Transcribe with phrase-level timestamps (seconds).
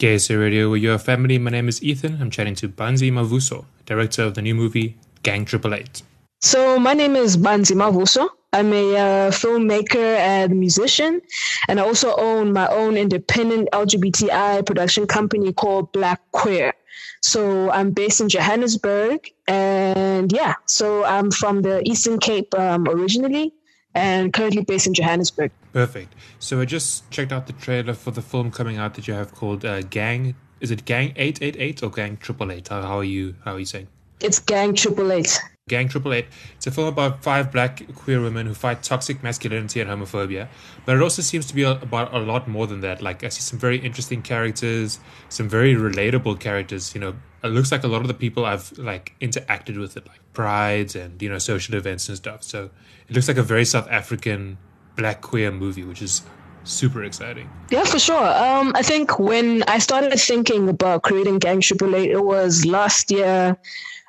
[0.00, 1.36] KSA Radio, with your family.
[1.36, 2.22] My name is Ethan.
[2.22, 6.00] I'm chatting to Banzi Mavuso, director of the new movie Gang Triple Eight.
[6.40, 8.26] So my name is Banzi Mavuso.
[8.54, 11.20] I'm a uh, filmmaker and musician,
[11.68, 16.72] and I also own my own independent LGBTI production company called Black Queer.
[17.20, 23.52] So I'm based in Johannesburg, and yeah, so I'm from the Eastern Cape um, originally,
[23.94, 25.50] and currently based in Johannesburg.
[25.72, 26.14] Perfect.
[26.38, 29.34] So I just checked out the trailer for the film coming out that you have
[29.34, 30.34] called uh, Gang.
[30.60, 32.68] Is it Gang Eight Eight Eight or Gang Triple Eight?
[32.68, 33.34] How, how are you?
[33.44, 33.88] How are you saying?
[34.20, 35.40] It's Gang Triple Eight.
[35.68, 36.26] Gang Triple Eight.
[36.56, 40.48] It's a film about five black queer women who fight toxic masculinity and homophobia.
[40.84, 43.00] But it also seems to be about a lot more than that.
[43.00, 46.92] Like I see some very interesting characters, some very relatable characters.
[46.94, 47.14] You know,
[47.44, 50.96] it looks like a lot of the people I've like interacted with at like prides
[50.96, 52.42] and you know social events and stuff.
[52.42, 52.70] So
[53.08, 54.58] it looks like a very South African
[54.96, 56.22] black queer movie, which is
[56.64, 57.48] super exciting.
[57.70, 58.26] Yeah, for sure.
[58.26, 63.10] Um, I think when I started thinking about creating Gang Triple Eight, it was last
[63.10, 63.56] year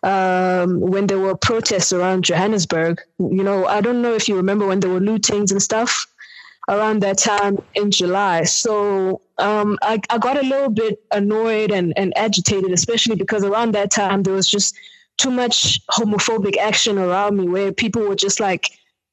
[0.04, 3.02] um, when there were protests around Johannesburg.
[3.20, 6.08] You know, I don't know if you remember when there were lootings and stuff
[6.70, 8.44] around that time in July.
[8.44, 13.74] So um, I, I got a little bit annoyed and, and agitated, especially because around
[13.74, 14.76] that time there was just
[15.18, 18.70] too much homophobic action around me where people were just like,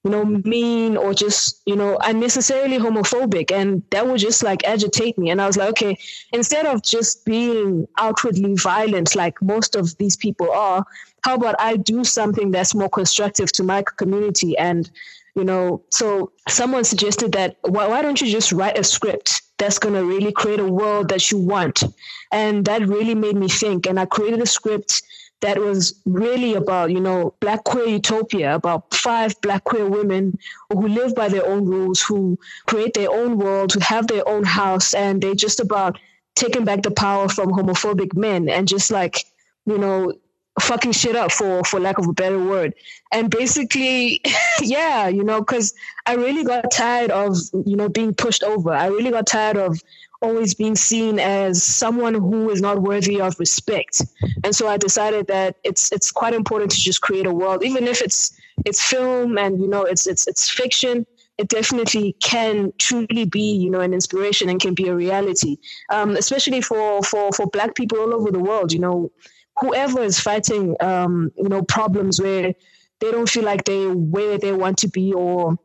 [0.09, 3.53] you know, mean or just, you know, unnecessarily homophobic.
[3.53, 5.28] And that would just like agitate me.
[5.28, 5.98] And I was like, okay,
[6.33, 10.83] instead of just being outwardly violent like most of these people are,
[11.25, 14.56] how about I do something that's more constructive to my community?
[14.56, 14.91] And,
[15.36, 19.79] you know, so someone suggested that why, why don't you just write a script that's
[19.79, 21.84] going to really create a world that you want?
[22.33, 23.86] And that really made me think.
[23.86, 25.03] And I created a script
[25.41, 30.39] that was really about, you know, black queer utopia, about five black queer women
[30.72, 34.45] who live by their own rules, who create their own world, who have their own
[34.45, 35.98] house, and they're just about
[36.34, 39.25] taking back the power from homophobic men and just like,
[39.67, 40.12] you know,
[40.59, 42.75] fucking shit up for for lack of a better word
[43.12, 44.20] and basically
[44.61, 45.74] yeah you know because
[46.07, 47.36] i really got tired of
[47.67, 49.80] you know being pushed over i really got tired of
[50.20, 54.02] always being seen as someone who is not worthy of respect.
[54.45, 57.86] And so I decided that it's it's quite important to just create a world, even
[57.86, 61.07] if it's it's film and you know it's it's it's fiction.
[61.39, 65.58] It definitely can truly be, you know, an inspiration and can be a reality,
[65.89, 68.73] um, especially for for for Black people all over the world.
[68.73, 69.13] You know,
[69.61, 72.55] whoever is fighting, um, you know, problems where
[73.01, 75.58] they don't feel like they where they want to be or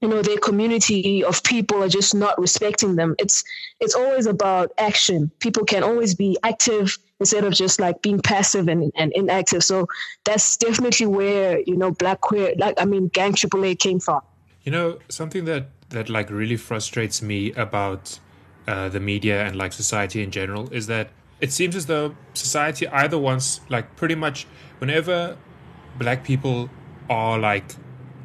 [0.00, 3.16] you know their community of people are just not respecting them.
[3.18, 3.42] It's
[3.80, 5.30] it's always about action.
[5.40, 9.64] People can always be active instead of just like being passive and, and inactive.
[9.64, 9.88] So
[10.24, 14.20] that's definitely where you know black queer like i mean gang aaa came from.
[14.62, 18.20] You know something that that like really frustrates me about
[18.68, 21.10] uh, the media and like society in general is that
[21.40, 24.46] it seems as though society either wants like pretty much
[24.78, 25.36] whenever
[25.98, 26.70] black people
[27.08, 27.74] are like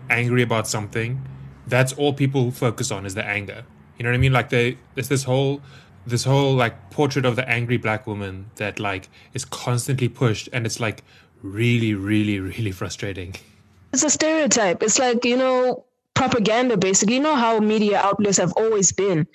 [0.10, 1.22] angry about something
[1.68, 3.64] that's all people focus on is the anger.
[3.98, 4.34] You know what I mean?
[4.34, 5.62] Like they there's this whole
[6.06, 10.66] this whole like portrait of the angry black woman that like is constantly pushed and
[10.66, 11.04] it's like
[11.42, 13.36] really, really, really frustrating.
[13.94, 14.82] It's a stereotype.
[14.82, 17.16] It's like, you know, propaganda basically.
[17.16, 19.28] You know how media outlets have always been.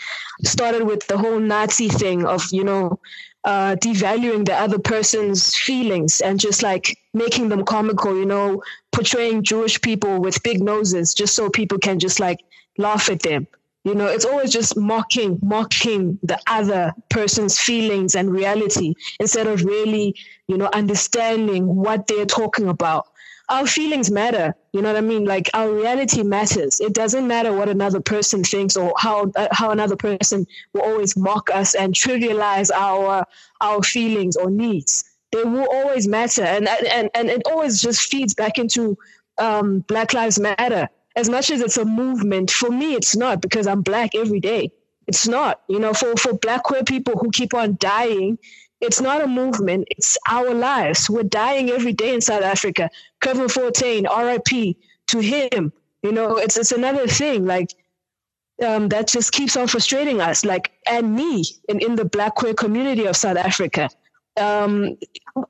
[0.45, 2.99] started with the whole Nazi thing of, you know,
[3.49, 9.43] uh, devaluing the other person's feelings and just like making them comical, you know, portraying
[9.43, 12.41] Jewish people with big noses just so people can just like
[12.77, 13.47] laugh at them.
[13.85, 19.65] You know, it's always just mocking, mocking the other person's feelings and reality instead of
[19.65, 20.15] really,
[20.47, 23.07] you know, understanding what they're talking about
[23.49, 24.55] our feelings matter.
[24.73, 25.25] You know what I mean?
[25.25, 26.81] Like our reality matters.
[26.81, 31.17] It doesn't matter what another person thinks or how uh, how another person will always
[31.17, 33.25] mock us and trivialize our
[33.61, 35.05] our feelings or needs.
[35.33, 38.97] They will always matter, and and and it always just feeds back into
[39.39, 40.89] um, Black Lives Matter.
[41.17, 44.71] As much as it's a movement, for me, it's not because I'm black every day.
[45.07, 45.63] It's not.
[45.69, 48.39] You know, for for Black queer people who keep on dying
[48.81, 51.11] it's not a movement, it's our lives.
[51.11, 52.91] We're dying every day in South Africa.
[53.21, 54.77] Kevin Fontaine, RIP
[55.09, 55.73] to him.
[56.03, 57.45] You know, it's it's another thing.
[57.45, 57.75] Like
[58.65, 62.55] um, that just keeps on frustrating us, like and me in, in the black queer
[62.55, 63.91] community of South Africa.
[64.41, 64.97] Um,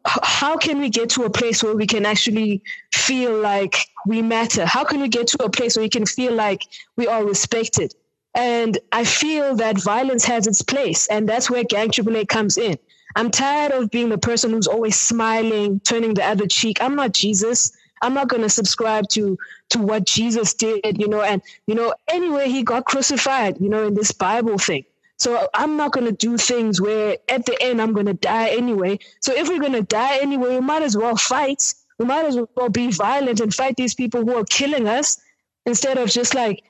[0.07, 2.63] how can we get to a place where we can actually
[2.95, 3.77] feel like
[4.07, 4.65] we matter?
[4.65, 6.63] How can we get to a place where we can feel like
[6.97, 7.95] we are respected?
[8.35, 12.79] And I feel that violence has its place, and that's where Gang Triple comes in.
[13.17, 16.79] I'm tired of being the person who's always smiling, turning the other cheek.
[16.81, 17.73] I'm not Jesus.
[18.01, 19.39] I'm not going to subscribe to
[19.71, 23.87] to what Jesus did, you know, and you know, anyway, he got crucified, you know,
[23.87, 24.85] in this Bible thing.
[25.19, 28.51] So I'm not going to do things where at the end I'm going to die
[28.51, 29.01] anyway.
[29.21, 31.75] So if we're going to die anyway, we might as well fight.
[31.99, 35.19] We might as well be violent and fight these people who are killing us
[35.67, 36.63] instead of just like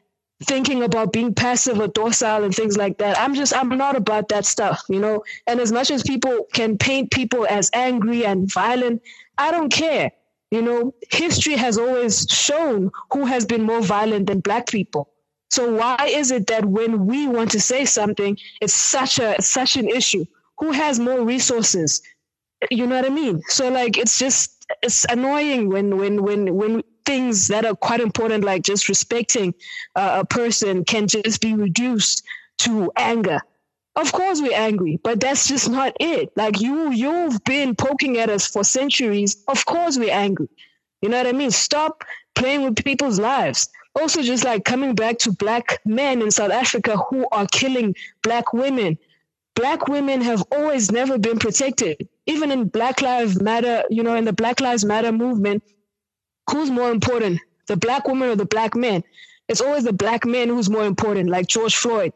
[0.44, 3.18] thinking about being passive or docile and things like that.
[3.18, 5.24] I'm just, I'm not about that stuff, you know?
[5.46, 9.02] And as much as people can paint people as angry and violent,
[9.36, 10.12] I don't care.
[10.50, 15.10] You know, history has always shown who has been more violent than black people.
[15.50, 19.76] So why is it that when we want to say something, it's such a such
[19.76, 20.24] an issue?
[20.58, 22.02] Who has more resources?
[22.70, 23.42] You know what I mean?
[23.48, 28.44] So like it's just it's annoying when when when when things that are quite important,
[28.44, 29.54] like just respecting
[29.96, 32.22] uh, a person, can just be reduced
[32.58, 33.40] to anger.
[33.96, 36.30] Of course we're angry, but that's just not it.
[36.36, 39.42] Like you you've been poking at us for centuries.
[39.48, 40.48] Of course we're angry.
[41.02, 41.50] You know what I mean?
[41.50, 43.68] Stop playing with people's lives
[43.98, 48.52] also just like coming back to black men in South Africa who are killing black
[48.52, 48.98] women.
[49.54, 52.08] Black women have always never been protected.
[52.26, 55.64] Even in Black Lives Matter, you know, in the Black Lives Matter movement,
[56.50, 59.02] who's more important, the black woman or the black man?
[59.48, 62.12] It's always the black man who's more important, like George Floyd.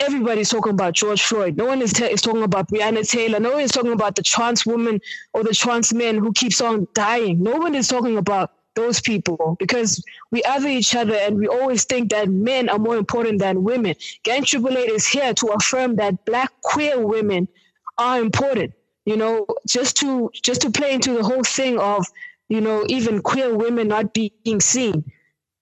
[0.00, 1.56] Everybody's talking about George Floyd.
[1.56, 3.40] No one is, is talking about Breonna Taylor.
[3.40, 5.00] No one is talking about the trans woman
[5.34, 7.42] or the trans man who keeps on dying.
[7.42, 11.84] No one is talking about those people because we other each other and we always
[11.84, 13.96] think that men are more important than women.
[14.22, 17.48] Gang Eight is here to affirm that black queer women
[17.98, 18.72] are important.
[19.04, 22.06] You know, just to just to play into the whole thing of,
[22.48, 25.04] you know, even queer women not being seen.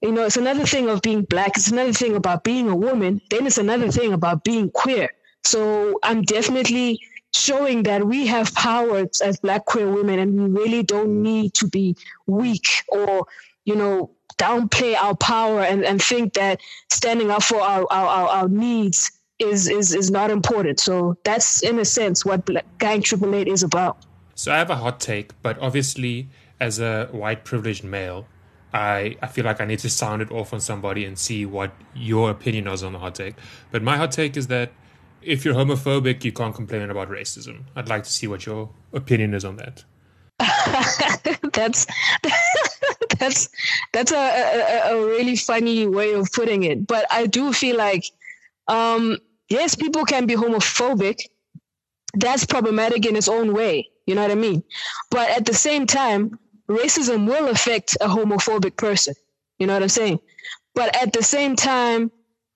[0.00, 1.56] You know, it's another thing of being black.
[1.56, 3.20] It's another thing about being a woman.
[3.30, 5.10] Then it's another thing about being queer.
[5.44, 7.00] So I'm definitely
[7.34, 11.68] showing that we have power as black queer women and we really don't need to
[11.68, 11.96] be
[12.26, 13.26] weak or
[13.64, 16.60] you know downplay our power and, and think that
[16.90, 21.78] standing up for our, our, our needs is, is is not important so that's in
[21.78, 22.48] a sense what
[22.78, 23.98] gang triple eight is about
[24.34, 26.28] so i have a hot take but obviously
[26.60, 28.26] as a white privileged male
[28.76, 31.72] I, I feel like I need to sound it off on somebody and see what
[31.94, 33.36] your opinion is on the hot take.
[33.70, 34.72] But my hot take is that
[35.22, 37.62] if you're homophobic, you can't complain about racism.
[37.74, 39.84] I'd like to see what your opinion is on that.
[41.54, 41.86] that's
[43.18, 43.48] that's
[43.92, 46.86] that's a, a, a, really funny way of putting it.
[46.86, 48.04] But I do feel like,
[48.68, 49.16] um,
[49.48, 51.20] yes, people can be homophobic.
[52.12, 53.88] That's problematic in its own way.
[54.06, 54.62] You know what I mean?
[55.10, 56.38] But at the same time,
[56.68, 59.14] racism will affect a homophobic person.
[59.58, 60.20] You know what I'm saying?
[60.74, 62.10] But at the same time,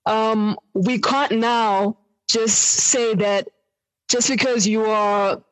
[0.07, 1.99] um, we can't now
[2.29, 3.49] just say that
[4.09, 5.43] just because you are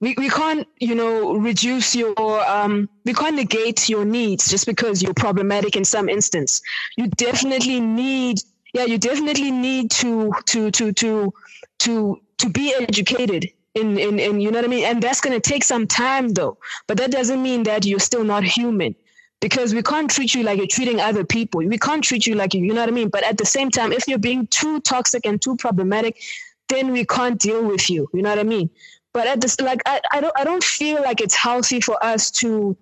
[0.00, 2.14] we, we can't you know reduce your
[2.50, 6.60] um we can't negate your needs just because you're problematic in some instance
[6.96, 8.38] you definitely need
[8.74, 11.32] yeah you definitely need to to to to
[11.78, 15.38] to to be educated in in, in you know what i mean and that's going
[15.38, 18.94] to take some time though but that doesn't mean that you're still not human
[19.42, 21.66] because we can't treat you like you're treating other people.
[21.66, 23.08] We can't treat you like you, you know what I mean?
[23.08, 26.22] But at the same time, if you're being too toxic and too problematic,
[26.68, 28.08] then we can't deal with you.
[28.14, 28.70] You know what I mean?
[29.12, 32.30] But at this, like, I, I don't, I don't feel like it's healthy for us
[32.30, 32.76] to,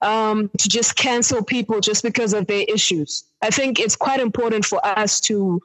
[0.00, 3.24] um, to just cancel people just because of their issues.
[3.42, 5.60] I think it's quite important for us to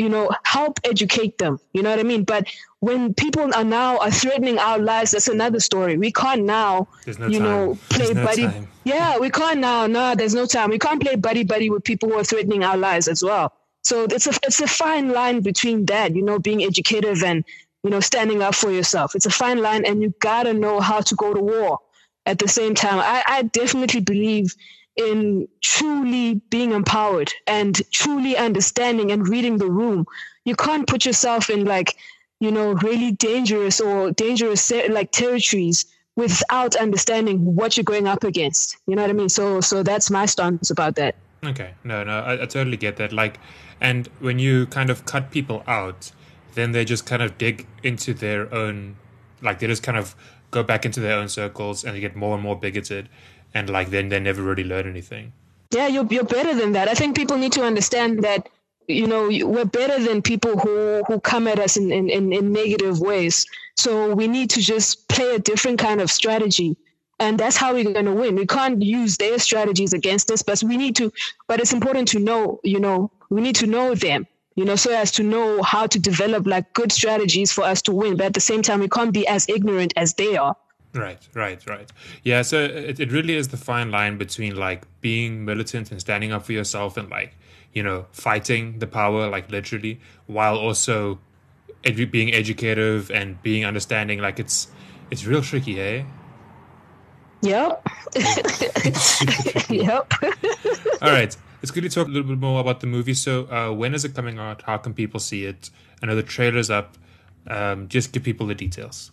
[0.00, 1.60] you know, help educate them.
[1.74, 2.24] You know what I mean?
[2.24, 2.48] But
[2.78, 5.98] when people are now are threatening our lives, that's another story.
[5.98, 7.42] We can't now, no you time.
[7.42, 8.44] know, play no buddy.
[8.44, 8.68] Time.
[8.84, 9.86] Yeah, we can't now.
[9.86, 10.70] No, there's no time.
[10.70, 13.52] We can't play buddy buddy with people who are threatening our lives as well.
[13.82, 17.44] So it's a it's a fine line between that, you know, being educative and
[17.84, 19.14] you know standing up for yourself.
[19.14, 21.80] It's a fine line, and you gotta know how to go to war.
[22.24, 24.54] At the same time, I, I definitely believe
[25.00, 30.06] in truly being empowered and truly understanding and reading the room.
[30.44, 31.96] You can't put yourself in like,
[32.38, 38.76] you know, really dangerous or dangerous like territories without understanding what you're going up against.
[38.86, 39.28] You know what I mean?
[39.28, 41.14] So, so that's my stance about that.
[41.42, 43.12] Okay, no, no, I, I totally get that.
[43.12, 43.40] Like,
[43.80, 46.12] and when you kind of cut people out,
[46.54, 48.96] then they just kind of dig into their own,
[49.40, 50.14] like they just kind of
[50.50, 53.08] go back into their own circles and they get more and more bigoted
[53.54, 55.32] and like then they never really learn anything.
[55.70, 56.88] Yeah, you're you're better than that.
[56.88, 58.48] I think people need to understand that
[58.88, 62.52] you know we're better than people who who come at us in in, in, in
[62.52, 63.46] negative ways.
[63.76, 66.76] So we need to just play a different kind of strategy
[67.20, 68.34] and that's how we're going to win.
[68.34, 71.12] We can't use their strategies against us, but we need to.
[71.46, 74.26] But it's important to know, you know, we need to know them,
[74.56, 77.92] you know, so as to know how to develop like good strategies for us to
[77.92, 78.16] win.
[78.16, 80.56] But at the same time, we can't be as ignorant as they are.
[80.92, 81.90] Right, right, right.
[82.24, 86.32] Yeah, so it, it really is the fine line between like being militant and standing
[86.32, 87.36] up for yourself and like,
[87.72, 91.20] you know, fighting the power, like literally, while also
[91.84, 94.20] edu- being educative and being understanding.
[94.20, 94.68] Like it's
[95.10, 96.06] it's real tricky, hey.
[97.42, 97.86] Yep.
[99.70, 100.12] yep.
[101.02, 101.36] All right.
[101.62, 103.14] It's good to talk a little bit more about the movie.
[103.14, 104.62] So, uh, when is it coming out?
[104.62, 105.70] How can people see it?
[106.02, 106.96] I know the trailer's up.
[107.46, 109.10] Um, just give people the details.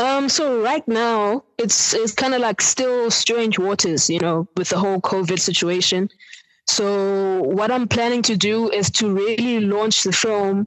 [0.00, 4.68] Um, so right now it's it's kind of like still strange waters, you know, with
[4.68, 6.08] the whole COVID situation.
[6.68, 10.66] So what I'm planning to do is to really launch the film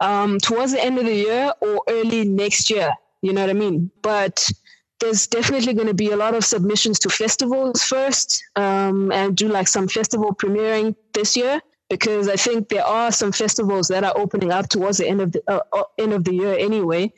[0.00, 2.90] um, towards the end of the year or early next year.
[3.20, 3.90] You know what I mean?
[4.02, 4.50] But
[4.98, 9.48] there's definitely going to be a lot of submissions to festivals first, um, and do
[9.48, 11.60] like some festival premiering this year
[11.90, 15.32] because I think there are some festivals that are opening up towards the end of
[15.32, 17.12] the uh, uh end of the year anyway.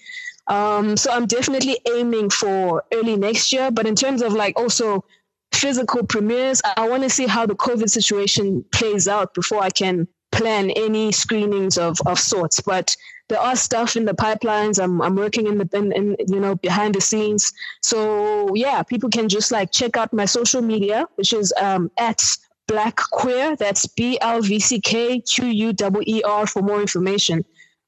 [0.47, 3.71] Um, so I'm definitely aiming for early next year.
[3.71, 5.05] But in terms of like also
[5.53, 10.07] physical premieres, I want to see how the COVID situation plays out before I can
[10.33, 12.61] plan any screenings of, of sorts.
[12.61, 12.97] But
[13.29, 14.83] there are stuff in the pipelines.
[14.83, 17.53] I'm I'm working in the in, in you know behind the scenes.
[17.83, 22.23] So yeah, people can just like check out my social media, which is um, at
[22.67, 23.57] Black Queer.
[23.57, 27.45] That's B L V C K Q U E E R for more information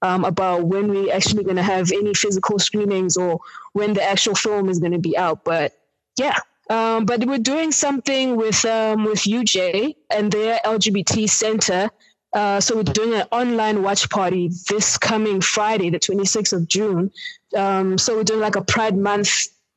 [0.06, 3.40] um, about when we actually going to have any physical screenings or
[3.72, 5.44] when the actual film is going to be out.
[5.44, 5.72] But
[6.16, 6.38] yeah,
[6.70, 11.90] um, but we're doing something with um, with UJ and their LGBT center.
[12.32, 17.10] Uh, so we're doing an online watch party this coming Friday, the 26th of June.
[17.56, 19.30] Um, so we're doing like a Pride Month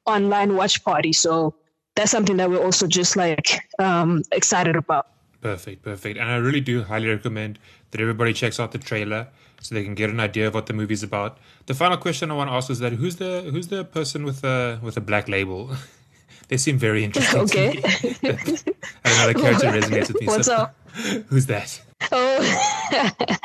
[0.06, 1.14] online watch party.
[1.14, 1.56] So
[1.96, 5.08] that's something that we're also just like um, excited about.
[5.42, 6.20] Perfect, perfect.
[6.20, 7.60] And I really do highly recommend
[7.92, 9.28] that everybody checks out the trailer
[9.62, 11.38] so they can get an idea of what the movie's about.
[11.66, 14.44] The final question I want to ask is that who's the who's the person with
[14.44, 15.72] a with a black label?
[16.50, 17.42] they seem very interesting.
[17.42, 17.82] Okay.
[17.84, 20.28] I don't know, the character resonates with me.
[20.28, 20.76] What's so, up?
[21.28, 21.80] Who's that?
[22.12, 22.40] Oh,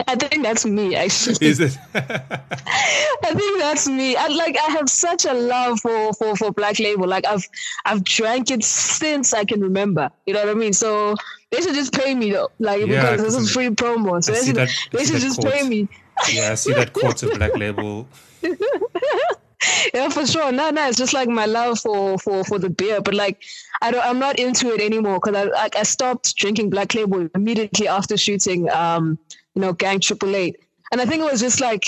[0.09, 1.47] I think that's me actually.
[1.47, 1.77] Is it?
[1.95, 4.17] I think that's me.
[4.17, 7.07] I like I have such a love for for for Black Label.
[7.07, 7.47] Like I've
[7.85, 10.11] I've drank it since I can remember.
[10.27, 10.73] You know what I mean?
[10.73, 11.17] So
[11.51, 12.51] they should just pay me though.
[12.59, 14.23] Like Yeah, because this is 'cause free promo.
[14.25, 15.53] So I they should, that- they should just quote.
[15.53, 15.89] pay me.
[16.33, 18.07] Yeah, I see that of black label.
[19.95, 20.53] Yeah, for sure.
[20.53, 23.43] No, no, it's just like my love for for for the beer, but like
[23.81, 27.29] I don't, I'm not into it anymore because I like I stopped drinking Black Label
[27.35, 29.19] immediately after shooting, um,
[29.55, 30.57] you know, Gang Triple Eight,
[30.93, 31.85] and I think it was just like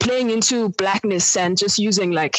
[0.00, 2.38] playing into blackness and just using like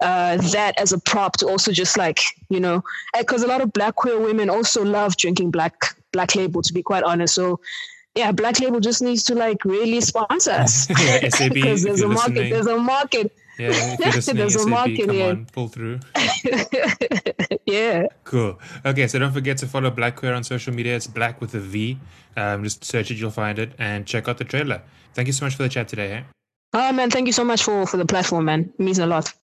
[0.00, 2.82] uh, that as a prop to also just like you know,
[3.18, 6.82] because a lot of Black queer women also love drinking Black Black Label, to be
[6.82, 7.34] quite honest.
[7.34, 7.60] So.
[8.14, 12.08] Yeah, Black Label just needs to like really sponsor us Yeah, SAB, because there's a
[12.08, 12.34] market.
[12.34, 12.50] listening.
[12.50, 13.36] There's a market.
[13.58, 15.30] Yeah, There's a market come here.
[15.30, 15.98] on, pull through.
[17.66, 18.06] yeah.
[18.24, 18.58] Cool.
[18.86, 20.94] Okay, so don't forget to follow Black Queer on social media.
[20.94, 21.98] It's Black with a V.
[22.36, 24.82] Um, just search it, you'll find it, and check out the trailer.
[25.14, 26.12] Thank you so much for the chat today.
[26.12, 26.22] Eh?
[26.74, 28.72] Oh man, thank you so much for for the platform, man.
[28.78, 29.32] It means a lot.